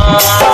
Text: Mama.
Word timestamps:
Mama. 0.00 0.49